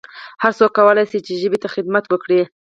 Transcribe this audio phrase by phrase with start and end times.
[0.43, 2.41] هرڅوک کولای سي چي ژبي ته خدمت وکړي